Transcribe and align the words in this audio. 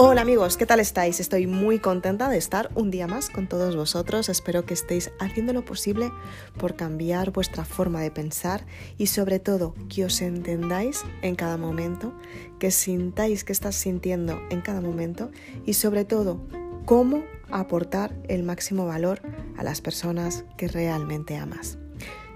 Hola 0.00 0.20
amigos, 0.20 0.56
¿qué 0.56 0.64
tal 0.64 0.78
estáis? 0.78 1.18
Estoy 1.18 1.48
muy 1.48 1.80
contenta 1.80 2.28
de 2.28 2.38
estar 2.38 2.70
un 2.76 2.92
día 2.92 3.08
más 3.08 3.30
con 3.30 3.48
todos 3.48 3.74
vosotros. 3.74 4.28
Espero 4.28 4.64
que 4.64 4.72
estéis 4.72 5.10
haciendo 5.18 5.52
lo 5.52 5.64
posible 5.64 6.12
por 6.56 6.76
cambiar 6.76 7.32
vuestra 7.32 7.64
forma 7.64 8.00
de 8.00 8.12
pensar 8.12 8.64
y 8.96 9.08
sobre 9.08 9.40
todo 9.40 9.74
que 9.88 10.04
os 10.04 10.20
entendáis 10.22 11.02
en 11.22 11.34
cada 11.34 11.56
momento, 11.56 12.14
que 12.60 12.70
sintáis 12.70 13.42
que 13.42 13.52
estás 13.52 13.74
sintiendo 13.74 14.40
en 14.50 14.60
cada 14.60 14.80
momento 14.80 15.32
y 15.66 15.74
sobre 15.74 16.04
todo 16.04 16.46
cómo 16.84 17.24
aportar 17.50 18.14
el 18.28 18.44
máximo 18.44 18.86
valor 18.86 19.20
a 19.56 19.64
las 19.64 19.80
personas 19.80 20.44
que 20.56 20.68
realmente 20.68 21.36
amas. 21.36 21.76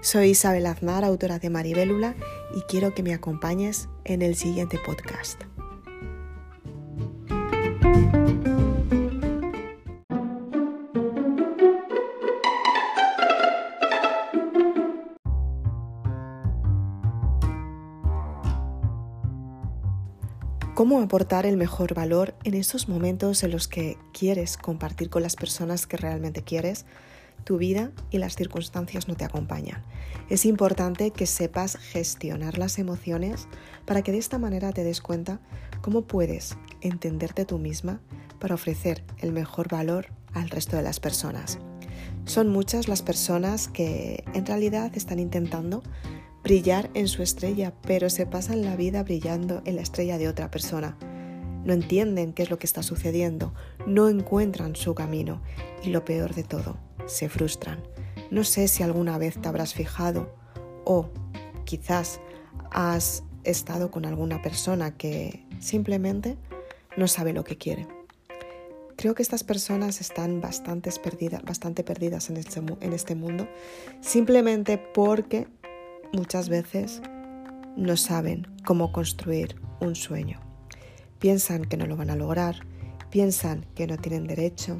Soy 0.01 0.31
Isabel 0.31 0.65
Aznar, 0.65 1.05
autora 1.05 1.39
de 1.39 1.49
Maribélula, 1.49 2.13
y 2.57 2.59
quiero 2.63 2.93
que 2.93 3.03
me 3.03 3.13
acompañes 3.13 3.87
en 4.03 4.21
el 4.21 4.35
siguiente 4.35 4.77
podcast. 4.85 5.43
¿Cómo 20.83 20.99
aportar 20.99 21.45
el 21.45 21.55
mejor 21.55 21.93
valor 21.93 22.35
en 22.43 22.55
esos 22.55 22.89
momentos 22.89 23.41
en 23.43 23.51
los 23.51 23.69
que 23.69 23.97
quieres 24.11 24.57
compartir 24.57 25.09
con 25.09 25.23
las 25.23 25.37
personas 25.37 25.87
que 25.87 25.95
realmente 25.95 26.41
quieres? 26.41 26.85
Tu 27.45 27.57
vida 27.57 27.93
y 28.11 28.17
las 28.17 28.35
circunstancias 28.35 29.07
no 29.07 29.15
te 29.15 29.23
acompañan. 29.23 29.81
Es 30.29 30.45
importante 30.45 31.11
que 31.11 31.25
sepas 31.25 31.77
gestionar 31.77 32.57
las 32.57 32.79
emociones 32.79 33.47
para 33.85 34.01
que 34.01 34.11
de 34.11 34.17
esta 34.17 34.39
manera 34.39 34.73
te 34.73 34.83
des 34.83 34.99
cuenta 34.99 35.39
cómo 35.81 36.01
puedes 36.01 36.57
entenderte 36.81 37.45
tú 37.45 37.59
misma 37.59 38.01
para 38.41 38.55
ofrecer 38.55 39.05
el 39.19 39.31
mejor 39.31 39.69
valor 39.69 40.07
al 40.33 40.49
resto 40.49 40.75
de 40.75 40.83
las 40.83 40.99
personas. 40.99 41.59
Son 42.25 42.49
muchas 42.49 42.89
las 42.89 43.01
personas 43.01 43.69
que 43.69 44.25
en 44.33 44.45
realidad 44.45 44.91
están 44.95 45.19
intentando 45.19 45.81
brillar 46.43 46.89
en 46.93 47.07
su 47.07 47.23
estrella, 47.23 47.73
pero 47.81 48.09
se 48.09 48.25
pasan 48.25 48.63
la 48.63 48.75
vida 48.75 49.01
brillando 49.03 49.61
en 49.65 49.77
la 49.77 49.81
estrella 49.81 50.17
de 50.17 50.27
otra 50.27 50.51
persona. 50.51 50.97
No 51.63 51.73
entienden 51.73 52.33
qué 52.33 52.43
es 52.43 52.49
lo 52.49 52.59
que 52.59 52.67
está 52.67 52.83
sucediendo, 52.83 53.53
no 53.87 54.09
encuentran 54.09 54.75
su 54.75 54.93
camino 54.93 55.41
y 55.83 55.89
lo 55.89 56.03
peor 56.03 56.35
de 56.35 56.43
todo, 56.43 56.77
se 57.05 57.29
frustran. 57.29 57.81
No 58.29 58.43
sé 58.43 58.67
si 58.67 58.83
alguna 58.83 59.17
vez 59.17 59.41
te 59.41 59.47
habrás 59.47 59.73
fijado 59.73 60.35
o 60.83 61.09
quizás 61.63 62.19
has 62.71 63.23
estado 63.45 63.91
con 63.91 64.05
alguna 64.05 64.41
persona 64.41 64.97
que 64.97 65.45
simplemente 65.59 66.37
no 66.97 67.07
sabe 67.07 67.31
lo 67.31 67.45
que 67.45 67.57
quiere. 67.57 67.87
Creo 68.97 69.15
que 69.15 69.23
estas 69.23 69.43
personas 69.43 70.01
están 70.01 70.41
bastante 70.41 70.91
perdidas, 71.01 71.41
bastante 71.43 71.83
perdidas 71.83 72.29
en 72.29 72.37
este, 72.37 72.59
en 72.59 72.93
este 72.93 73.15
mundo 73.15 73.47
simplemente 74.01 74.77
porque 74.77 75.47
muchas 76.13 76.47
veces 76.47 77.01
no 77.75 77.97
saben 77.97 78.47
cómo 78.65 78.91
construir 78.91 79.55
un 79.81 79.95
sueño. 79.95 80.39
Piensan 81.19 81.65
que 81.65 81.75
no 81.75 81.87
lo 81.87 81.97
van 81.97 82.11
a 82.11 82.15
lograr, 82.15 82.55
piensan 83.09 83.65
que 83.75 83.87
no 83.87 83.97
tienen 83.97 84.27
derecho, 84.27 84.77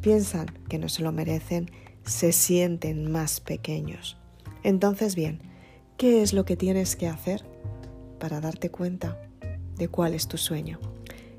piensan 0.00 0.46
que 0.68 0.78
no 0.78 0.88
se 0.88 1.02
lo 1.02 1.12
merecen, 1.12 1.70
se 2.04 2.32
sienten 2.32 3.10
más 3.10 3.40
pequeños. 3.40 4.18
Entonces, 4.64 5.14
bien, 5.14 5.40
¿qué 5.96 6.22
es 6.22 6.32
lo 6.32 6.44
que 6.44 6.56
tienes 6.56 6.96
que 6.96 7.08
hacer 7.08 7.44
para 8.18 8.40
darte 8.40 8.70
cuenta 8.70 9.18
de 9.76 9.88
cuál 9.88 10.14
es 10.14 10.26
tu 10.26 10.36
sueño? 10.36 10.80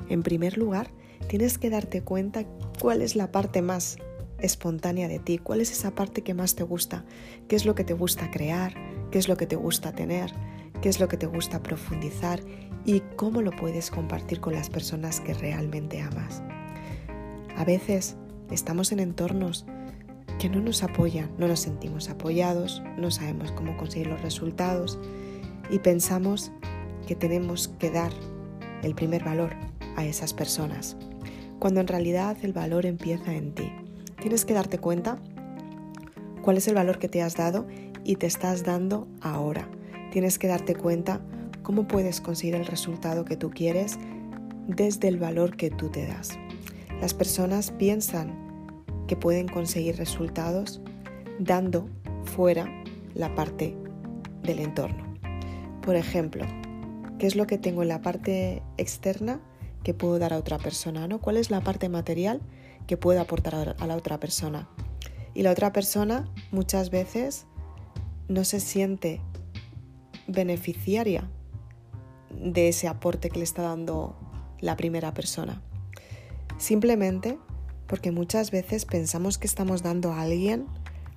En 0.09 0.23
primer 0.23 0.57
lugar, 0.57 0.89
tienes 1.28 1.57
que 1.57 1.69
darte 1.69 2.02
cuenta 2.02 2.45
cuál 2.79 3.01
es 3.01 3.16
la 3.16 3.31
parte 3.31 3.62
más 3.62 3.97
espontánea 4.39 5.07
de 5.07 5.19
ti, 5.19 5.38
cuál 5.38 5.62
es 5.62 5.72
esa 5.72 5.91
parte 5.91 6.22
que 6.22 6.34
más 6.34 6.56
te 6.56 6.63
gusta, 6.63 7.06
qué 7.47 7.56
es 7.56 7.66
lo 7.66 7.75
que 7.75 7.84
te 7.84 7.94
gusta 7.94 8.29
crear, 8.29 8.73
qué 9.13 9.19
es 9.19 9.28
lo 9.28 9.38
que 9.38 9.46
te 9.46 9.56
gusta 9.56 9.91
tener, 9.91 10.34
qué 10.81 10.90
es 10.90 11.00
lo 11.00 11.07
que 11.07 11.18
te 11.18 11.28
gusta 11.28 11.62
profundizar 11.62 12.40
y 12.84 13.01
cómo 13.16 13.44
lo 13.44 13.51
puedes 13.51 13.91
compartir 13.91 14.40
con 14.40 14.53
las 14.53 14.72
personas 14.72 15.19
que 15.19 15.35
realmente 15.35 16.01
amas. 16.01 16.41
A 17.56 17.63
veces 17.63 18.16
estamos 18.50 18.91
en 18.91 19.00
entornos 19.00 19.68
que 20.40 20.50
no 20.50 20.62
nos 20.62 20.81
apoyan, 20.81 21.29
no 21.38 21.47
nos 21.47 21.59
sentimos 21.59 22.09
apoyados, 22.09 22.81
no 22.97 23.12
sabemos 23.12 23.51
cómo 23.51 23.78
conseguir 23.78 24.07
los 24.07 24.19
resultados 24.24 24.97
y 25.69 25.78
pensamos 25.78 26.51
que 27.06 27.13
tenemos 27.13 27.68
que 27.68 27.91
dar 27.91 28.12
el 28.81 28.95
primer 28.95 29.24
valor 29.24 29.53
a 29.95 30.06
esas 30.06 30.34
personas, 30.34 30.97
cuando 31.59 31.81
en 31.81 31.88
realidad 31.88 32.35
el 32.41 32.51
valor 32.51 32.88
empieza 32.88 33.31
en 33.35 33.53
ti. 33.53 33.72
Tienes 34.19 34.44
que 34.44 34.56
darte 34.56 34.80
cuenta 34.80 35.19
cuál 36.41 36.57
es 36.57 36.68
el 36.68 36.74
valor 36.74 36.97
que 36.97 37.09
te 37.09 37.22
has 37.22 37.35
dado 37.35 37.68
y 38.03 38.16
te 38.18 38.28
estás 38.28 38.64
dando 38.64 39.08
ahora. 39.22 39.69
Tienes 40.12 40.38
que 40.38 40.47
darte 40.47 40.75
cuenta 40.75 41.22
cómo 41.64 41.88
puedes 41.88 42.22
conseguir 42.22 42.56
el 42.56 42.66
resultado 42.66 43.25
que 43.25 43.38
tú 43.38 43.50
quieres 43.50 43.97
desde 44.68 45.08
el 45.08 45.18
valor 45.18 45.56
que 45.56 45.69
tú 45.69 45.90
te 45.90 46.06
das. 46.06 46.38
Las 47.02 47.13
personas 47.13 47.72
piensan 47.72 48.84
que 49.08 49.16
pueden 49.16 49.47
conseguir 49.47 49.97
resultados 49.97 50.81
dando 51.40 51.90
fuera 52.24 52.69
la 53.13 53.34
parte 53.36 53.75
del 54.44 54.59
entorno. 54.59 55.03
Por 55.81 55.96
ejemplo, 55.96 56.46
¿qué 57.19 57.28
es 57.28 57.36
lo 57.36 57.47
que 57.47 57.58
tengo 57.58 57.81
en 57.81 57.90
la 57.90 58.02
parte 58.02 58.63
externa 58.78 59.42
que 59.84 59.94
puedo 59.94 60.19
dar 60.19 60.34
a 60.34 60.38
otra 60.38 60.58
persona? 60.58 61.08
¿no? 61.08 61.19
¿Cuál 61.19 61.38
es 61.38 61.52
la 61.52 61.62
parte 61.62 61.90
material 61.90 62.42
que 62.88 62.97
puedo 62.97 63.19
aportar 63.19 63.75
a 63.78 63.88
la 63.88 63.96
otra 63.96 64.19
persona? 64.19 64.69
Y 65.34 65.44
la 65.44 65.52
otra 65.52 65.74
persona 65.74 66.30
muchas 66.52 66.90
veces 66.90 67.47
no 68.28 68.44
se 68.44 68.59
siente 68.59 69.22
beneficiaria 70.28 71.29
de 72.29 72.69
ese 72.69 72.88
aporte 72.88 73.29
que 73.29 73.39
le 73.39 73.44
está 73.44 73.61
dando 73.61 74.17
la 74.59 74.75
primera 74.75 75.13
persona. 75.13 75.61
Simplemente 76.57 77.38
porque 77.88 78.12
muchas 78.12 78.51
veces 78.51 78.85
pensamos 78.85 79.38
que 79.38 79.47
estamos 79.47 79.83
dando 79.83 80.13
a 80.13 80.22
alguien 80.22 80.66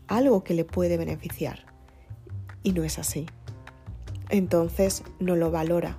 algo 0.09 0.45
que 0.45 0.55
le 0.55 0.65
puede 0.65 0.97
beneficiar 0.97 1.67
y 2.63 2.73
no 2.73 2.85
es 2.85 2.99
así. 2.99 3.27
Entonces 4.29 5.05
no 5.21 5.37
lo 5.37 5.51
valora 5.51 5.99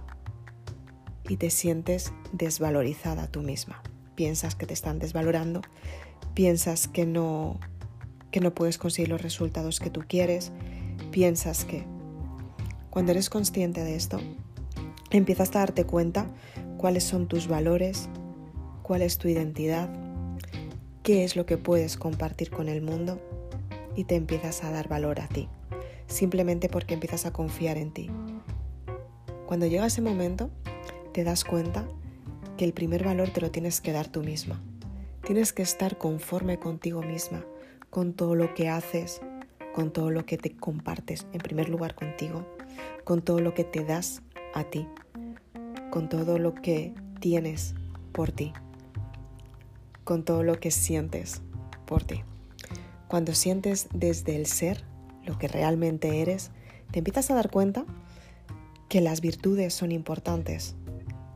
y 1.30 1.38
te 1.38 1.50
sientes 1.50 2.14
desvalorizada 2.34 3.28
tú 3.28 3.42
misma. 3.42 3.82
Piensas 4.16 4.56
que 4.56 4.66
te 4.66 4.74
están 4.74 5.00
desvalorando, 5.00 5.62
piensas 6.34 6.88
que 6.88 7.06
no 7.06 7.60
que 8.32 8.42
no 8.42 8.54
puedes 8.54 8.78
conseguir 8.78 9.10
los 9.10 9.22
resultados 9.22 9.80
que 9.80 9.90
tú 9.90 10.04
quieres, 10.08 10.52
piensas 11.18 11.66
que. 11.66 11.84
Cuando 12.92 13.12
eres 13.12 13.32
consciente 13.32 13.84
de 13.84 13.96
esto, 13.96 14.20
empiezas 15.10 15.50
a 15.56 15.60
darte 15.62 15.84
cuenta 15.84 16.28
cuáles 16.78 17.06
son 17.06 17.28
tus 17.28 17.48
valores, 17.48 18.08
cuál 18.84 19.02
es 19.02 19.18
tu 19.18 19.28
identidad, 19.28 19.90
qué 21.02 21.24
es 21.24 21.36
lo 21.36 21.48
que 21.48 21.58
puedes 21.58 21.98
compartir 21.98 22.52
con 22.52 22.70
el 22.70 22.84
mundo 22.84 23.20
y 23.96 24.04
te 24.04 24.14
empiezas 24.14 24.64
a 24.64 24.70
dar 24.70 24.90
valor 24.90 25.20
a 25.20 25.28
ti, 25.28 25.50
simplemente 26.06 26.70
porque 26.70 26.94
empiezas 26.94 27.26
a 27.26 27.34
confiar 27.34 27.78
en 27.78 27.92
ti. 27.92 28.12
Cuando 29.48 29.66
llega 29.66 29.88
ese 29.88 30.04
momento, 30.04 30.52
te 31.14 31.24
das 31.24 31.44
cuenta 31.44 31.84
que 32.58 32.66
el 32.66 32.74
primer 32.74 33.04
valor 33.04 33.32
te 33.32 33.42
lo 33.42 33.50
tienes 33.50 33.82
que 33.82 33.92
dar 33.92 34.08
tú 34.08 34.22
misma. 34.22 34.62
Tienes 35.26 35.52
que 35.52 35.64
estar 35.64 35.98
conforme 35.98 36.60
contigo 36.60 37.02
misma, 37.02 37.44
con 37.90 38.14
todo 38.14 38.36
lo 38.36 38.54
que 38.54 38.70
haces, 38.70 39.20
con 39.78 39.92
todo 39.92 40.10
lo 40.10 40.26
que 40.26 40.40
te 40.40 40.58
compartes, 40.58 41.28
en 41.34 41.38
primer 41.38 41.70
lugar 41.70 41.94
contigo, 41.94 42.48
con 43.04 43.22
todo 43.22 43.42
lo 43.42 43.54
que 43.54 43.64
te 43.64 43.86
das 43.86 44.24
a 44.56 44.64
ti, 44.64 44.88
con 45.92 46.10
todo 46.10 46.40
lo 46.40 46.56
que 46.56 46.96
tienes 47.20 47.76
por 48.12 48.32
ti, 48.32 48.54
con 50.04 50.26
todo 50.26 50.42
lo 50.42 50.60
que 50.60 50.72
sientes 50.72 51.44
por 51.86 52.04
ti. 52.04 52.24
Cuando 53.08 53.36
sientes 53.36 53.88
desde 53.94 54.36
el 54.36 54.48
ser 54.48 54.84
lo 55.24 55.38
que 55.38 55.48
realmente 55.48 56.24
eres, 56.24 56.50
te 56.90 56.98
empiezas 56.98 57.30
a 57.30 57.36
dar 57.36 57.52
cuenta 57.52 57.86
que 58.90 59.00
las 59.00 59.22
virtudes 59.22 59.76
son 59.76 59.92
importantes 59.92 60.76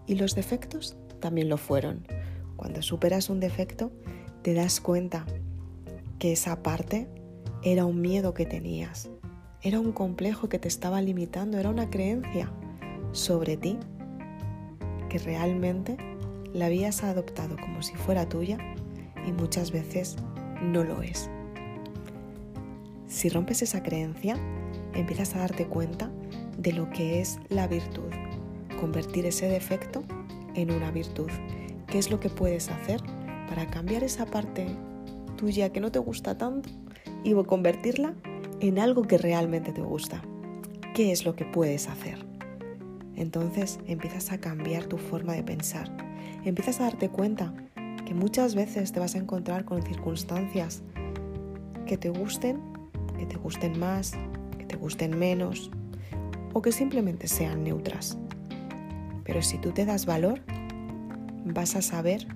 y 0.08 0.16
los 0.16 0.34
defectos 0.34 0.98
también 1.20 1.48
lo 1.48 1.58
fueron. 1.58 2.08
Cuando 2.56 2.82
superas 2.82 3.30
un 3.30 3.40
defecto, 3.40 3.92
te 4.42 4.56
das 4.56 4.82
cuenta 4.82 5.28
que 6.18 6.32
esa 6.32 6.64
parte 6.64 7.08
era 7.64 7.86
un 7.86 8.02
miedo 8.02 8.34
que 8.34 8.46
tenías, 8.46 9.10
era 9.62 9.80
un 9.80 9.92
complejo 9.92 10.50
que 10.50 10.58
te 10.58 10.68
estaba 10.68 11.02
limitando, 11.02 11.60
era 11.60 11.70
una 11.70 11.92
creencia 11.92 12.52
sobre 13.12 13.56
ti 13.56 13.78
que 15.10 15.20
realmente 15.20 15.98
la 16.54 16.66
habías 16.66 17.04
adoptado 17.04 17.58
como 17.58 17.84
si 17.84 17.94
fuera 17.96 18.28
tuya 18.28 18.58
y 19.28 19.32
muchas 19.32 19.72
veces 19.72 20.16
no 20.64 20.84
lo 20.84 21.04
es. 21.04 21.30
Si 23.08 23.30
rompes 23.30 23.62
esa 23.62 23.84
creencia, 23.84 24.38
empiezas 24.96 25.36
a 25.36 25.40
darte 25.40 25.68
cuenta 25.68 26.10
de 26.58 26.74
lo 26.74 26.90
que 26.90 27.22
es 27.22 27.40
la 27.50 27.68
virtud, 27.68 28.10
convertir 28.80 29.28
ese 29.28 29.48
defecto 29.48 30.04
en 30.56 30.72
una 30.72 30.92
virtud. 30.92 31.30
qué 31.88 32.00
es 32.00 32.10
lo 32.10 32.20
que 32.20 32.30
puedes 32.30 32.70
hacer 32.70 33.02
para 33.50 33.70
cambiar 33.70 34.04
esa 34.04 34.26
parte 34.26 34.66
tuya 35.36 35.72
que 35.72 35.82
no 35.82 35.92
te 35.92 36.00
gusta 36.00 36.38
tanto 36.38 36.70
y 37.24 37.34
convertirla 37.44 38.14
en 38.60 38.80
algo 38.80 39.04
que 39.04 39.18
realmente 39.18 39.72
te 39.72 39.82
gusta. 39.82 40.22
¿Qué 40.94 41.12
es 41.12 41.26
lo 41.26 41.36
que 41.36 41.46
puedes 41.46 41.88
hacer? 41.88 42.26
Entonces 43.16 43.80
empiezas 43.88 44.32
a 44.32 44.40
cambiar 44.40 44.86
tu 44.86 44.98
forma 44.98 45.34
de 45.34 45.44
pensar. 45.44 45.90
Empiezas 46.44 46.80
a 46.80 46.84
darte 46.86 47.10
cuenta 47.10 47.54
que 48.06 48.14
muchas 48.14 48.56
veces 48.56 48.92
te 48.92 49.00
vas 49.00 49.16
a 49.16 49.20
encontrar 49.20 49.66
con 49.66 49.82
circunstancias 49.84 50.82
que 51.86 51.98
te 51.98 52.10
gusten, 52.10 52.60
que 53.18 53.26
te 53.26 53.38
gusten 53.38 53.80
más, 53.80 54.14
que 54.58 54.66
te 54.66 54.76
gusten 54.76 55.18
menos 55.18 55.72
o 56.54 56.62
que 56.62 56.72
simplemente 56.72 57.28
sean 57.28 57.64
neutras. 57.64 58.18
Pero 59.24 59.42
si 59.42 59.58
tú 59.58 59.72
te 59.72 59.86
das 59.86 60.06
valor, 60.06 60.42
vas 61.46 61.76
a 61.76 61.82
saber 61.82 62.28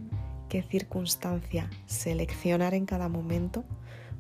qué 0.50 0.62
circunstancia 0.62 1.70
seleccionar 1.86 2.74
en 2.74 2.86
cada 2.86 3.10
momento 3.10 3.66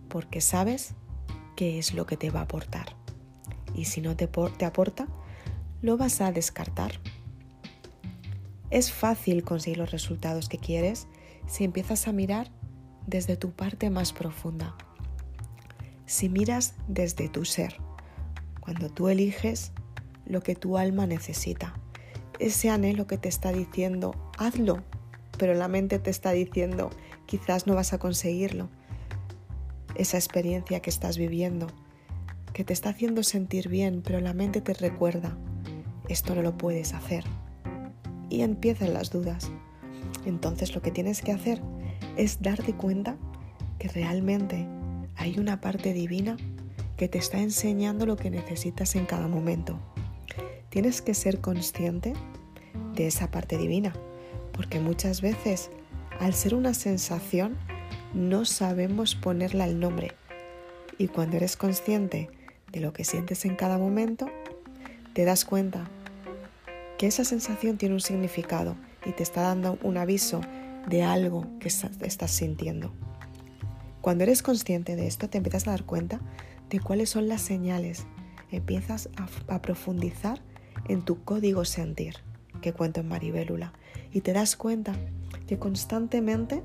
porque 0.07 0.41
sabes 0.41 0.93
qué 1.55 1.79
es 1.79 1.93
lo 1.93 2.05
que 2.05 2.17
te 2.17 2.29
va 2.29 2.41
a 2.41 2.43
aportar. 2.43 2.95
Y 3.73 3.85
si 3.85 4.01
no 4.01 4.15
te, 4.15 4.27
te 4.27 4.65
aporta, 4.65 5.07
lo 5.81 5.97
vas 5.97 6.21
a 6.21 6.31
descartar. 6.31 6.93
Es 8.69 8.91
fácil 8.91 9.43
conseguir 9.43 9.77
los 9.77 9.91
resultados 9.91 10.49
que 10.49 10.57
quieres 10.57 11.07
si 11.47 11.63
empiezas 11.63 12.07
a 12.07 12.11
mirar 12.11 12.51
desde 13.05 13.37
tu 13.37 13.51
parte 13.51 13.89
más 13.89 14.13
profunda. 14.13 14.75
Si 16.05 16.29
miras 16.29 16.75
desde 16.87 17.29
tu 17.29 17.45
ser, 17.45 17.77
cuando 18.59 18.89
tú 18.89 19.09
eliges 19.09 19.71
lo 20.25 20.41
que 20.41 20.55
tu 20.55 20.77
alma 20.77 21.05
necesita, 21.05 21.75
ese 22.39 22.69
anhelo 22.69 23.07
que 23.07 23.17
te 23.17 23.29
está 23.29 23.51
diciendo, 23.51 24.13
hazlo, 24.37 24.83
pero 25.37 25.53
la 25.53 25.67
mente 25.67 25.99
te 25.99 26.09
está 26.09 26.31
diciendo, 26.31 26.89
quizás 27.25 27.67
no 27.67 27.75
vas 27.75 27.93
a 27.93 27.99
conseguirlo. 27.99 28.69
Esa 29.95 30.17
experiencia 30.17 30.81
que 30.81 30.89
estás 30.89 31.17
viviendo, 31.17 31.67
que 32.53 32.63
te 32.63 32.73
está 32.73 32.89
haciendo 32.89 33.23
sentir 33.23 33.69
bien, 33.69 34.01
pero 34.03 34.19
la 34.19 34.33
mente 34.33 34.61
te 34.61 34.73
recuerda, 34.73 35.37
esto 36.09 36.35
no 36.35 36.41
lo 36.41 36.57
puedes 36.57 36.93
hacer. 36.93 37.23
Y 38.29 38.41
empiezan 38.41 38.93
las 38.93 39.11
dudas. 39.11 39.51
Entonces 40.25 40.75
lo 40.75 40.81
que 40.81 40.91
tienes 40.91 41.21
que 41.21 41.31
hacer 41.31 41.61
es 42.17 42.41
darte 42.41 42.73
cuenta 42.73 43.17
que 43.79 43.87
realmente 43.87 44.67
hay 45.15 45.39
una 45.39 45.61
parte 45.61 45.93
divina 45.93 46.37
que 46.97 47.07
te 47.07 47.17
está 47.17 47.39
enseñando 47.39 48.05
lo 48.05 48.15
que 48.15 48.29
necesitas 48.29 48.95
en 48.95 49.05
cada 49.05 49.27
momento. 49.27 49.79
Tienes 50.69 51.01
que 51.01 51.13
ser 51.13 51.41
consciente 51.41 52.13
de 52.95 53.07
esa 53.07 53.31
parte 53.31 53.57
divina, 53.57 53.93
porque 54.53 54.79
muchas 54.79 55.21
veces 55.21 55.69
al 56.19 56.33
ser 56.33 56.55
una 56.55 56.73
sensación 56.73 57.57
no 58.15 58.45
sabemos 58.45 59.13
ponerla 59.13 59.65
el 59.65 59.79
nombre. 59.79 60.13
Y 60.97 61.09
cuando 61.09 61.37
eres 61.37 61.57
consciente 61.57 62.29
de 62.71 62.79
lo 62.79 62.93
que 62.93 63.03
sientes 63.03 63.45
en 63.45 63.55
cada 63.55 63.77
momento, 63.77 64.27
te 65.13 65.25
das 65.25 65.45
cuenta 65.45 65.89
que 66.97 67.07
esa 67.07 67.25
sensación 67.25 67.77
tiene 67.77 67.95
un 67.95 68.01
significado 68.01 68.75
y 69.05 69.11
te 69.11 69.21
está 69.21 69.41
dando 69.41 69.77
un 69.83 69.97
aviso 69.97 70.41
de 70.87 71.03
algo 71.03 71.45
que 71.59 71.67
estás 71.67 72.31
sintiendo. 72.31 72.93
Cuando 74.01 74.23
eres 74.23 74.41
consciente 74.41 74.95
de 74.95 75.07
esto, 75.07 75.29
te 75.29 75.37
empiezas 75.37 75.67
a 75.67 75.71
dar 75.71 75.83
cuenta 75.83 76.21
de 76.69 76.79
cuáles 76.79 77.09
son 77.09 77.27
las 77.27 77.41
señales. 77.41 78.05
Empiezas 78.51 79.09
a, 79.47 79.61
profundizar 79.61 80.39
en 80.87 81.01
tu 81.01 81.23
código 81.23 81.65
sentir, 81.65 82.15
que 82.61 82.71
cuento 82.71 83.01
en 83.01 83.07
Maribélula, 83.07 83.73
y 84.13 84.21
te 84.21 84.31
das 84.31 84.55
cuenta 84.55 84.93
que 85.47 85.57
constantemente, 85.59 86.63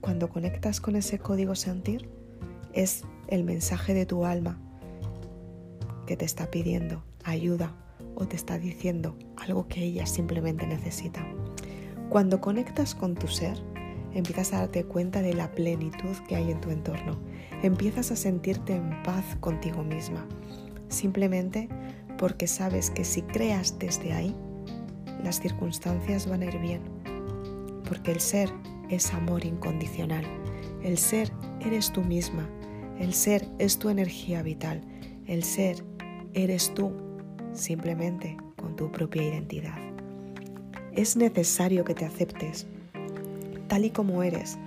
cuando 0.00 0.28
conectas 0.28 0.80
con 0.80 0.96
ese 0.96 1.18
código 1.18 1.54
sentir, 1.54 2.08
es 2.72 3.04
el 3.28 3.44
mensaje 3.44 3.94
de 3.94 4.06
tu 4.06 4.24
alma 4.24 4.60
que 6.06 6.16
te 6.16 6.24
está 6.24 6.50
pidiendo 6.50 7.02
ayuda 7.24 7.74
o 8.14 8.26
te 8.26 8.36
está 8.36 8.58
diciendo 8.58 9.16
algo 9.36 9.68
que 9.68 9.82
ella 9.82 10.06
simplemente 10.06 10.66
necesita. 10.66 11.26
Cuando 12.08 12.40
conectas 12.40 12.94
con 12.94 13.14
tu 13.14 13.28
ser, 13.28 13.58
empiezas 14.14 14.52
a 14.52 14.60
darte 14.60 14.84
cuenta 14.84 15.20
de 15.20 15.34
la 15.34 15.52
plenitud 15.52 16.16
que 16.26 16.36
hay 16.36 16.50
en 16.50 16.60
tu 16.60 16.70
entorno. 16.70 17.18
Empiezas 17.62 18.10
a 18.10 18.16
sentirte 18.16 18.76
en 18.76 19.02
paz 19.02 19.24
contigo 19.40 19.84
misma, 19.84 20.26
simplemente 20.88 21.68
porque 22.16 22.46
sabes 22.46 22.90
que 22.90 23.04
si 23.04 23.22
creas 23.22 23.78
desde 23.78 24.12
ahí, 24.12 24.34
las 25.22 25.40
circunstancias 25.40 26.26
van 26.28 26.42
a 26.42 26.46
ir 26.46 26.58
bien. 26.58 26.82
Porque 27.88 28.12
el 28.12 28.20
ser 28.20 28.50
es 28.88 29.12
amor 29.12 29.44
incondicional. 29.44 30.24
El 30.82 30.98
ser 30.98 31.32
eres 31.60 31.92
tú 31.92 32.02
misma. 32.02 32.48
El 32.98 33.14
ser 33.14 33.48
es 33.58 33.78
tu 33.78 33.88
energía 33.88 34.42
vital. 34.42 34.82
El 35.26 35.44
ser 35.44 35.84
eres 36.34 36.72
tú 36.74 36.92
simplemente 37.52 38.36
con 38.56 38.76
tu 38.76 38.90
propia 38.90 39.22
identidad. 39.22 39.78
Es 40.92 41.16
necesario 41.16 41.84
que 41.84 41.94
te 41.94 42.04
aceptes 42.04 42.66
tal 43.68 43.84
y 43.84 43.90
como 43.90 44.22
eres. 44.22 44.58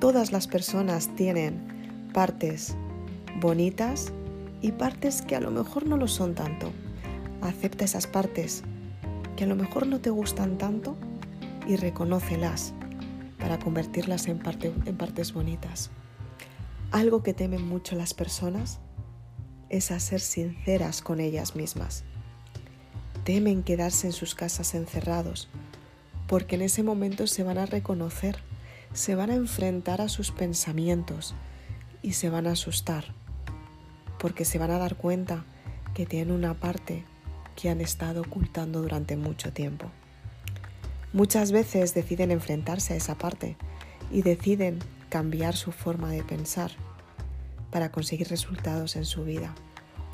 Todas 0.00 0.32
las 0.32 0.48
personas 0.48 1.14
tienen 1.14 2.10
partes 2.12 2.76
bonitas 3.40 4.12
y 4.60 4.72
partes 4.72 5.22
que 5.22 5.36
a 5.36 5.40
lo 5.40 5.50
mejor 5.50 5.86
no 5.86 5.96
lo 5.96 6.08
son 6.08 6.34
tanto. 6.34 6.72
Acepta 7.42 7.84
esas 7.84 8.06
partes 8.06 8.64
que 9.36 9.44
a 9.44 9.46
lo 9.46 9.56
mejor 9.56 9.86
no 9.86 10.00
te 10.00 10.10
gustan 10.10 10.56
tanto 10.58 10.96
y 11.66 11.76
reconócelas 11.76 12.74
para 13.44 13.58
convertirlas 13.58 14.26
en, 14.26 14.38
partes 14.38 15.34
bonitas. 15.34 15.90
Algo 16.92 17.22
que 17.22 17.34
temen 17.34 17.62
mucho 17.62 17.94
las 17.94 18.14
personas 18.14 18.80
es 19.68 19.90
a 19.90 20.00
ser 20.00 20.20
sinceras 20.20 21.02
con 21.02 21.20
ellas 21.20 21.54
mismas. 21.54 22.04
Temen 23.24 23.62
quedarse 23.62 24.06
en 24.06 24.14
sus 24.14 24.34
casas 24.34 24.74
encerrados, 24.74 25.50
porque 26.26 26.54
en 26.54 26.62
ese 26.62 26.82
momento 26.82 27.26
se 27.26 27.42
van 27.42 27.58
a 27.58 27.66
reconocer, 27.66 28.38
se 28.94 29.14
van 29.14 29.28
a 29.28 29.34
enfrentar 29.34 30.00
a 30.00 30.08
sus 30.08 30.30
pensamientos 30.30 31.34
y 32.00 32.14
se 32.14 32.30
van 32.30 32.46
a 32.46 32.52
asustar, 32.52 33.12
porque 34.18 34.46
se 34.46 34.56
van 34.56 34.70
a 34.70 34.78
dar 34.78 34.96
cuenta 34.96 35.44
que 35.92 36.06
tienen 36.06 36.34
una 36.34 36.54
parte 36.54 37.04
que 37.56 37.68
han 37.68 37.82
estado 37.82 38.22
ocultando 38.22 38.80
durante 38.80 39.18
mucho 39.18 39.52
tiempo. 39.52 39.90
Muchas 41.14 41.52
veces 41.52 41.94
deciden 41.94 42.32
enfrentarse 42.32 42.92
a 42.92 42.96
esa 42.96 43.14
parte 43.14 43.56
y 44.10 44.22
deciden 44.22 44.80
cambiar 45.10 45.54
su 45.54 45.70
forma 45.70 46.10
de 46.10 46.24
pensar 46.24 46.72
para 47.70 47.92
conseguir 47.92 48.30
resultados 48.30 48.96
en 48.96 49.04
su 49.04 49.22
vida. 49.22 49.54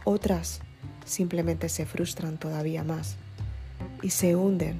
Otras 0.04 0.60
simplemente 1.06 1.70
se 1.70 1.86
frustran 1.86 2.36
todavía 2.36 2.84
más 2.84 3.16
y 4.02 4.10
se 4.10 4.36
hunden 4.36 4.78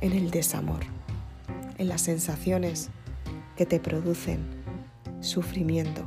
en 0.00 0.12
el 0.12 0.30
desamor, 0.30 0.82
en 1.78 1.88
las 1.88 2.02
sensaciones 2.02 2.90
que 3.56 3.66
te 3.66 3.80
producen 3.80 4.38
sufrimiento. 5.18 6.04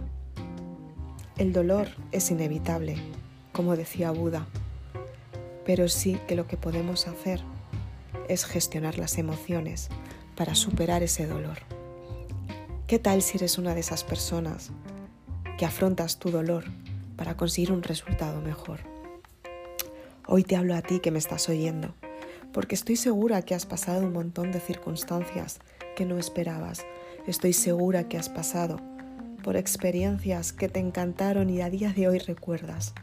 El 1.38 1.52
dolor 1.52 1.90
es 2.14 2.32
inevitable, 2.32 2.96
como 3.52 3.76
decía 3.76 4.12
Buda, 4.12 4.48
pero 5.66 5.90
sí 5.90 6.18
que 6.30 6.38
lo 6.38 6.48
que 6.48 6.56
podemos 6.56 7.10
hacer 7.10 7.44
es 8.30 8.46
gestionar 8.46 8.98
las 8.98 9.18
emociones 9.18 9.89
para 10.36 10.56
superar 10.56 11.03
ese 11.03 11.27
dolor. 11.27 11.60
¿Qué 12.88 13.00
tal 13.00 13.22
si 13.22 13.38
eres 13.38 13.58
una 13.58 13.74
de 13.74 13.80
esas 13.82 14.03
personas 14.03 14.72
que 15.58 15.65
afrontas 15.65 16.18
tu 16.18 16.32
dolor 16.32 16.65
para 17.15 17.38
conseguir 17.38 17.72
un 17.72 17.84
resultado 17.84 18.42
mejor. 18.42 18.80
Hoy 20.27 20.44
te 20.44 20.56
hablo 20.56 20.75
a 20.75 20.82
ti 20.82 21.00
que 21.00 21.12
me 21.12 21.20
estás 21.20 21.50
oyendo, 21.50 21.94
porque 22.51 22.75
estoy 22.75 22.96
segura 22.96 23.42
que 23.42 23.56
has 23.56 23.65
pasado 23.65 24.06
un 24.06 24.13
montón 24.13 24.51
de 24.51 24.60
circunstancias 24.60 25.60
que 25.96 26.06
no 26.06 26.18
esperabas. 26.18 26.86
Estoy 27.27 27.53
segura 27.53 28.08
que 28.08 28.18
has 28.18 28.30
pasado 28.30 28.80
por 29.44 29.58
experiencias 29.58 30.53
que 30.53 30.70
te 30.70 30.80
encantaron 30.80 31.50
y 31.50 31.62
a 31.62 31.70
día 31.70 31.94
de 31.94 32.08
hoy 32.08 32.20
recuerdas. 32.20 32.94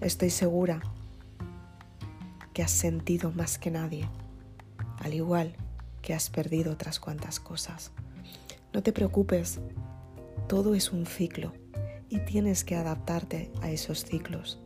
Estoy 0.00 0.30
segura 0.30 0.80
que 2.52 2.62
has 2.62 2.72
sentido 2.72 3.30
más 3.30 3.58
que 3.58 3.70
nadie, 3.70 4.08
al 5.00 5.14
igual 5.14 5.56
que 6.02 6.14
has 6.14 6.30
perdido 6.30 6.72
otras 6.72 7.00
cuantas 7.00 7.40
cosas. 7.40 7.90
No 8.72 8.82
te 8.82 8.92
preocupes, 8.92 9.60
todo 10.46 10.74
es 10.74 10.92
un 10.92 11.06
ciclo 11.06 11.52
y 12.08 12.20
tienes 12.20 12.64
que 12.64 12.76
adaptarte 12.76 13.50
a 13.62 13.70
esos 13.70 14.04
ciclos 14.04 14.60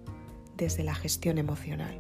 desde 0.57 0.85
la 0.85 0.95
gestión 0.95 1.39
emocional. 1.39 1.99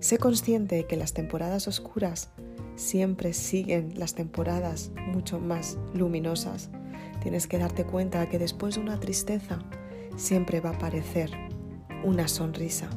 Sé 0.00 0.18
consciente 0.18 0.76
de 0.76 0.86
que 0.86 0.96
las 0.96 1.14
temporadas 1.14 1.66
oscuras 1.68 2.30
siempre 2.76 3.32
siguen 3.32 3.98
las 3.98 4.14
temporadas 4.14 4.92
mucho 5.12 5.40
más 5.40 5.78
luminosas. 5.94 6.70
Tienes 7.20 7.46
que 7.46 7.58
darte 7.58 7.84
cuenta 7.84 8.28
que 8.28 8.38
después 8.38 8.76
de 8.76 8.80
una 8.80 9.00
tristeza 9.00 9.58
siempre 10.16 10.60
va 10.60 10.70
a 10.70 10.74
aparecer 10.74 11.30
una 12.04 12.28
sonrisa. 12.28 12.88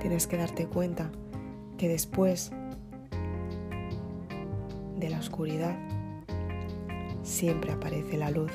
Tienes 0.00 0.26
que 0.26 0.36
darte 0.36 0.66
cuenta 0.66 1.12
que 1.78 1.88
después 1.88 2.50
oscuridad 5.22 5.76
siempre 7.22 7.72
aparece 7.72 8.18
la 8.18 8.30
luz, 8.30 8.50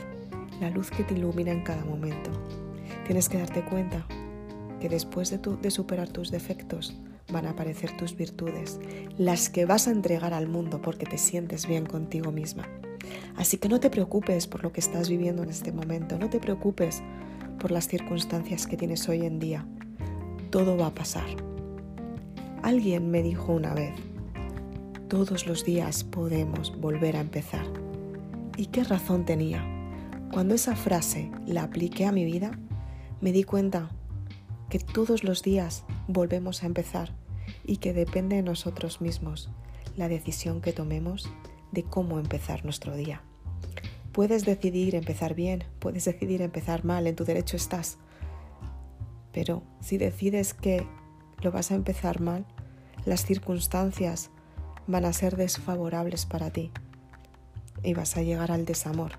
la 0.61 0.69
luz 0.69 0.91
que 0.91 1.03
te 1.03 1.15
ilumina 1.15 1.51
en 1.51 1.63
cada 1.63 1.83
momento. 1.83 2.29
Tienes 3.05 3.29
que 3.29 3.39
darte 3.39 3.63
cuenta 3.63 4.05
que 4.79 4.89
después 4.89 5.31
de, 5.31 5.39
de 5.39 5.71
superar 5.71 6.09
tus 6.09 6.29
defectos 6.29 6.95
van 7.31 7.45
a 7.45 7.51
aparecer 7.51 7.95
tus 7.97 8.15
virtudes, 8.15 8.79
las 9.17 9.49
que 9.49 9.65
vas 9.65 9.87
a 9.87 9.91
entregar 9.91 10.33
al 10.33 10.47
mundo 10.47 10.81
porque 10.81 11.05
te 11.05 11.17
sientes 11.17 11.67
bien 11.67 11.85
contigo 11.85 12.31
misma. 12.31 12.67
Así 13.35 13.57
que 13.57 13.69
no 13.69 13.79
te 13.79 13.89
preocupes 13.89 14.47
por 14.47 14.63
lo 14.63 14.71
que 14.71 14.79
estás 14.79 15.09
viviendo 15.09 15.43
en 15.43 15.49
este 15.49 15.71
momento, 15.71 16.17
no 16.17 16.29
te 16.29 16.39
preocupes 16.39 17.01
por 17.59 17.71
las 17.71 17.87
circunstancias 17.87 18.67
que 18.67 18.77
tienes 18.77 19.07
hoy 19.09 19.25
en 19.25 19.39
día. 19.39 19.65
Todo 20.51 20.77
va 20.77 20.87
a 20.87 20.95
pasar. 20.95 21.27
Alguien 22.61 23.11
me 23.11 23.23
dijo 23.23 23.53
una 23.53 23.73
vez, 23.73 23.93
todos 25.07 25.47
los 25.47 25.63
días 25.63 26.03
podemos 26.03 26.77
volver 26.79 27.15
a 27.15 27.21
empezar. 27.21 27.65
¿Y 28.57 28.65
qué 28.67 28.83
razón 28.83 29.25
tenía? 29.25 29.65
Cuando 30.33 30.53
esa 30.53 30.75
frase 30.75 31.31
la 31.45 31.63
apliqué 31.63 32.05
a 32.05 32.11
mi 32.11 32.25
vida, 32.25 32.59
me 33.21 33.31
di 33.31 33.43
cuenta 33.43 33.89
que 34.69 34.79
todos 34.79 35.23
los 35.23 35.43
días 35.43 35.85
volvemos 36.09 36.61
a 36.61 36.65
empezar 36.65 37.13
y 37.63 37.77
que 37.77 37.93
depende 37.93 38.35
de 38.35 38.43
nosotros 38.43 38.99
mismos 38.99 39.49
la 39.95 40.09
decisión 40.09 40.59
que 40.59 40.73
tomemos 40.73 41.29
de 41.71 41.83
cómo 41.83 42.19
empezar 42.19 42.65
nuestro 42.65 42.95
día. 42.95 43.21
Puedes 44.11 44.43
decidir 44.43 44.95
empezar 44.95 45.35
bien, 45.35 45.63
puedes 45.79 46.03
decidir 46.03 46.41
empezar 46.41 46.83
mal, 46.83 47.07
en 47.07 47.15
tu 47.15 47.23
derecho 47.23 47.55
estás. 47.55 47.97
Pero 49.31 49.63
si 49.79 49.97
decides 49.97 50.53
que 50.53 50.85
lo 51.41 51.51
vas 51.51 51.71
a 51.71 51.75
empezar 51.75 52.19
mal, 52.19 52.45
las 53.05 53.25
circunstancias 53.25 54.31
van 54.87 55.05
a 55.05 55.13
ser 55.13 55.35
desfavorables 55.35 56.25
para 56.25 56.49
ti 56.49 56.71
y 57.83 57.93
vas 57.93 58.17
a 58.17 58.21
llegar 58.21 58.51
al 58.51 58.65
desamor. 58.65 59.11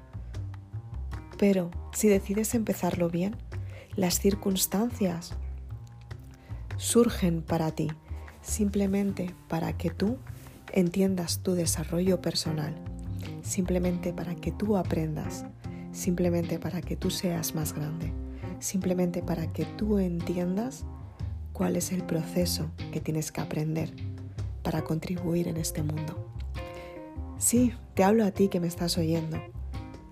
Pero 1.39 1.71
si 1.93 2.09
decides 2.09 2.55
empezarlo 2.55 3.09
bien, 3.11 3.37
las 3.95 4.19
circunstancias 4.19 5.35
surgen 6.77 7.43
para 7.43 7.71
ti, 7.71 7.89
simplemente 8.43 9.35
para 9.49 9.77
que 9.77 9.91
tú 9.91 10.19
entiendas 10.73 11.41
tu 11.43 11.55
desarrollo 11.55 12.21
personal, 12.21 12.75
simplemente 13.43 14.13
para 14.13 14.35
que 14.35 14.53
tú 14.53 14.77
aprendas, 14.77 15.45
simplemente 15.93 16.59
para 16.59 16.81
que 16.81 16.97
tú 16.97 17.11
seas 17.11 17.55
más 17.55 17.73
grande, 17.73 18.13
simplemente 18.59 19.23
para 19.23 19.53
que 19.53 19.65
tú 19.65 19.99
entiendas 19.99 20.85
cuál 21.53 21.77
es 21.77 21.93
el 21.93 22.05
proceso 22.05 22.71
que 22.93 23.01
tienes 23.01 23.33
que 23.33 23.41
aprender 23.41 24.08
para 24.63 24.83
contribuir 24.85 25.49
en 25.49 25.57
este 25.57 25.83
mundo. 25.83 26.33
Sí, 27.39 27.73
te 27.95 28.05
hablo 28.05 28.25
a 28.25 28.33
ti 28.33 28.49
que 28.49 28.61
me 28.61 28.67
estás 28.67 28.99
oyendo, 28.99 29.39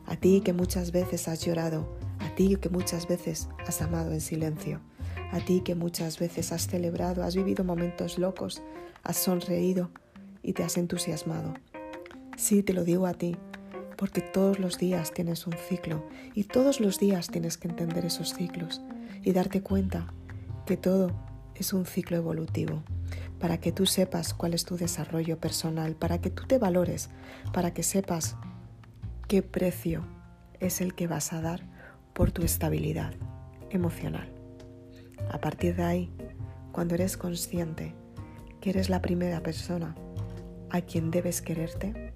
a 0.07 0.17
ti 0.17 0.41
que 0.41 0.53
muchas 0.53 0.93
veces 0.93 1.26
has 1.29 1.45
llorado, 1.45 1.97
a 2.21 2.35
ti 2.35 2.57
que 2.57 2.69
muchas 2.69 3.09
veces 3.09 3.49
has 3.67 3.83
amado 3.83 4.12
en 4.12 4.21
silencio, 4.21 4.81
a 5.33 5.41
ti 5.41 5.61
que 5.61 5.75
muchas 5.75 6.19
veces 6.19 6.53
has 6.53 6.69
celebrado, 6.69 7.25
has 7.25 7.35
vivido 7.35 7.65
momentos 7.65 8.19
locos, 8.19 8.62
has 9.03 9.17
sonreído 9.17 9.91
y 10.43 10.53
te 10.53 10.62
has 10.62 10.76
entusiasmado. 10.76 11.55
Sí, 12.37 12.62
te 12.62 12.73
lo 12.73 12.85
digo 12.85 13.07
a 13.07 13.15
ti, 13.15 13.37
porque 13.97 14.21
todos 14.21 14.59
los 14.59 14.79
días 14.79 15.12
tienes 15.12 15.47
un 15.47 15.55
ciclo 15.55 16.05
y 16.35 16.45
todos 16.45 16.81
los 16.81 17.00
días 17.00 17.29
tienes 17.29 17.57
que 17.57 17.69
entender 17.69 18.05
esos 18.05 18.35
ciclos 18.35 18.83
y 19.23 19.33
darte 19.33 19.62
cuenta 19.62 20.12
que 20.67 20.76
todo 20.76 21.11
es 21.55 21.73
un 21.73 21.87
ciclo 21.87 22.17
evolutivo 22.17 22.83
para 23.38 23.59
que 23.59 23.73
tú 23.73 23.87
sepas 23.87 24.35
cuál 24.35 24.55
es 24.55 24.64
tu 24.64 24.76
desarrollo 24.76 25.38
personal, 25.38 25.95
para 25.95 26.21
que 26.21 26.31
tú 26.31 26.45
te 26.47 26.59
valores, 26.59 27.11
para 27.52 27.73
que 27.73 27.83
sepas 27.83 28.37
qué 29.28 29.43
precio 29.43 30.05
es 30.61 30.81
el 30.81 30.95
que 30.95 31.07
vas 31.07 31.33
a 31.33 31.40
dar 31.40 31.61
por 32.12 32.31
tu 32.33 32.43
estabilidad 32.43 33.12
emocional. 33.71 34.33
A 35.31 35.38
partir 35.38 35.76
de 35.76 35.83
ahí, 35.83 36.11
cuando 36.73 36.95
eres 36.95 37.16
consciente 37.16 37.95
que 38.61 38.71
eres 38.71 38.88
la 38.88 39.02
primera 39.02 39.43
persona 39.43 39.95
a 40.71 40.81
quien 40.81 41.11
debes 41.11 41.43
quererte, 41.43 42.12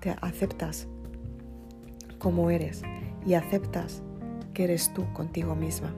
te 0.00 0.16
aceptas 0.20 0.86
como 2.18 2.50
eres 2.50 2.82
y 3.26 3.34
aceptas 3.34 4.02
que 4.54 4.64
eres 4.64 4.92
tú 4.94 5.12
contigo 5.12 5.54
misma 5.54 5.94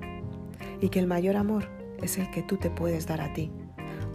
y 0.80 0.88
que 0.88 0.98
el 0.98 1.06
mayor 1.06 1.36
amor 1.36 1.68
es 2.02 2.18
el 2.18 2.30
que 2.30 2.42
tú 2.42 2.56
te 2.56 2.70
puedes 2.70 3.06
dar 3.06 3.20
a 3.20 3.32
ti. 3.32 3.50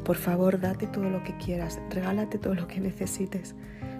Por 0.04 0.18
favor, 0.18 0.60
date 0.60 0.88
todo 0.88 1.10
lo 1.10 1.24
que 1.24 1.38
quieras, 1.38 1.80
regálate 1.90 2.38
todo 2.38 2.56
lo 2.56 2.68
que 2.68 2.82
necesites. 2.82 3.56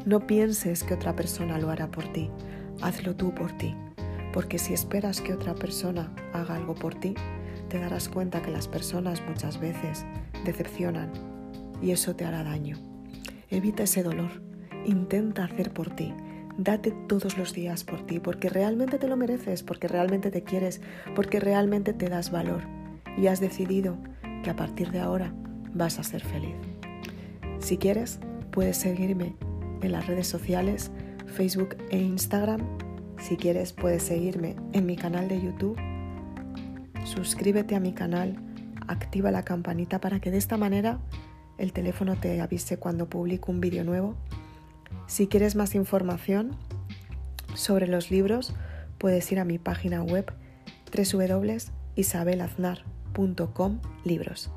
No 0.06 0.28
pienses 0.28 0.84
que 0.84 0.96
otra 0.96 1.16
persona 1.16 1.58
lo 1.58 1.70
hará 1.70 1.90
por 1.90 2.12
ti, 2.12 2.30
hazlo 2.82 3.16
tú 3.16 3.34
por 3.34 3.54
ti. 3.54 3.76
Porque 4.34 4.60
si 4.60 4.74
esperas 4.74 5.22
que 5.22 5.34
otra 5.34 5.56
persona 5.56 6.14
haga 6.34 6.56
algo 6.56 6.76
por 6.76 6.96
ti, 6.96 7.14
te 7.70 7.80
darás 7.80 8.10
cuenta 8.10 8.42
que 8.42 8.52
las 8.52 8.68
personas 8.68 9.22
muchas 9.28 9.60
veces 9.60 10.06
decepcionan 10.44 11.12
y 11.82 11.92
eso 11.92 12.16
te 12.16 12.26
hará 12.26 12.44
daño. 12.44 12.78
Evita 13.50 13.84
ese 13.84 14.04
dolor, 14.04 14.42
intenta 14.86 15.46
hacer 15.46 15.72
por 15.72 15.90
ti, 15.96 16.14
date 16.58 16.92
todos 17.08 17.38
los 17.38 17.54
días 17.54 17.86
por 17.86 18.06
ti, 18.06 18.20
porque 18.20 18.50
realmente 18.50 18.98
te 18.98 19.08
lo 19.08 19.16
mereces, 19.16 19.64
porque 19.64 19.88
realmente 19.88 20.32
te 20.32 20.44
quieres, 20.44 20.82
porque 21.16 21.40
realmente 21.40 21.94
te 21.94 22.10
das 22.10 22.30
valor 22.30 22.62
y 23.18 23.28
has 23.28 23.40
decidido 23.40 23.98
que 24.44 24.50
a 24.50 24.56
partir 24.56 24.92
de 24.92 25.00
ahora 25.00 25.34
vas 25.74 26.00
a 26.00 26.04
ser 26.04 26.24
feliz. 26.24 26.56
Si 27.60 27.78
quieres, 27.78 28.20
puedes 28.52 28.78
seguirme 28.78 29.36
en 29.82 29.92
las 29.92 30.08
redes 30.08 30.28
sociales, 30.28 30.92
Facebook 31.26 31.76
e 31.90 32.00
Instagram. 32.00 32.62
Si 33.20 33.38
quieres, 33.38 33.74
puedes 33.74 34.04
seguirme 34.04 34.56
en 34.74 34.86
mi 34.86 34.96
canal 34.96 35.28
de 35.28 35.42
YouTube. 35.42 35.80
Suscríbete 37.06 37.76
a 37.76 37.80
mi 37.80 37.94
canal, 37.94 38.38
activa 38.88 39.32
la 39.32 39.44
campanita 39.44 40.00
para 40.00 40.20
que 40.20 40.30
de 40.32 40.38
esta 40.38 40.58
manera 40.58 41.00
el 41.58 41.74
teléfono 41.74 42.16
te 42.16 42.40
avise 42.42 42.78
cuando 42.78 43.10
publico 43.10 43.52
un 43.52 43.62
vídeo 43.62 43.84
nuevo. 43.84 44.16
Si 45.08 45.28
quieres 45.28 45.56
más 45.56 45.74
información 45.76 46.56
sobre 47.56 47.88
los 47.88 48.12
libros, 48.12 48.54
puedes 48.98 49.32
ir 49.32 49.40
a 49.40 49.46
mi 49.46 49.58
página 49.58 50.04
web 50.04 50.32
www.isabelaznar.com 50.96 53.80
libros. 54.04 54.52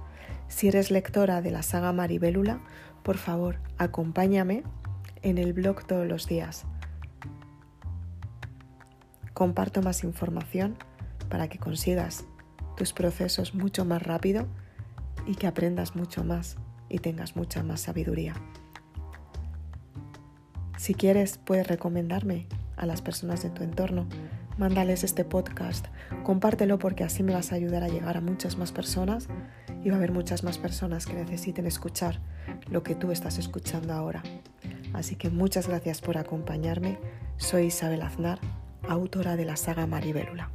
Si 0.49 0.69
eres 0.69 0.91
lectora 0.91 1.43
de 1.43 1.50
la 1.50 1.62
saga 1.62 1.93
Maribélula, 1.93 2.61
por 3.03 3.19
favor, 3.19 3.59
acompáñame 3.79 4.62
en 5.23 5.38
el 5.38 5.53
blog 5.53 5.87
todos 5.87 6.07
los 6.07 6.26
días. 6.26 6.65
Comparto 9.35 9.83
más 9.83 10.03
información 10.05 10.76
para 11.29 11.49
que 11.49 11.59
consigas 11.59 12.25
tus 12.76 12.93
procesos 12.93 13.55
mucho 13.55 13.85
más 13.85 14.03
rápido 14.03 14.47
y 15.26 15.35
que 15.35 15.47
aprendas 15.47 15.97
mucho 15.97 16.25
más 16.25 16.57
y 16.88 16.99
tengas 16.99 17.37
mucha 17.37 17.62
más 17.62 17.81
sabiduría. 17.81 18.35
Si 20.79 20.95
quieres, 20.95 21.38
puedes 21.38 21.67
recomendarme 21.67 22.47
a 22.76 22.87
las 22.87 23.03
personas 23.03 23.43
de 23.43 23.50
tu 23.50 23.65
entorno. 23.65 24.07
Mándales 24.59 25.05
este 25.05 25.25
podcast, 25.25 25.87
compártelo 26.23 26.79
porque 26.79 27.05
así 27.05 27.23
me 27.23 27.35
vas 27.35 27.53
a 27.53 27.57
ayudar 27.57 27.83
a 27.83 27.88
llegar 27.88 28.17
a 28.17 28.21
muchas 28.21 28.57
más 28.57 28.73
personas 28.73 29.29
y 29.87 29.88
va 29.88 29.95
a 29.95 29.99
haber 29.99 30.11
muchas 30.11 30.43
más 30.43 30.59
personas 30.59 31.07
que 31.07 31.14
necesiten 31.14 31.64
escuchar 31.64 32.19
lo 32.69 32.83
que 32.83 32.97
tú 32.97 33.12
estás 33.12 33.38
escuchando 33.38 33.93
ahora. 33.93 34.21
Así 34.93 35.14
que 35.14 35.31
muchas 35.31 35.69
gracias 35.69 36.00
por 36.00 36.19
acompañarme. 36.19 36.99
Soy 37.37 37.66
Isabel 37.66 38.02
Aznar, 38.02 38.40
autora 38.88 39.37
de 39.37 39.45
la 39.45 39.55
saga 39.55 39.87
Maribélula. 39.87 40.50